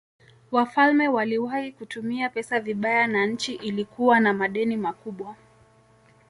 Wafalme 0.51 1.07
waliwahi 1.07 1.71
kutumia 1.71 2.29
pesa 2.29 2.59
vibaya 2.59 3.07
na 3.07 3.25
nchi 3.25 3.53
ilikuwa 3.53 4.19
na 4.19 4.33
madeni 4.33 4.77
makubwa. 4.77 5.35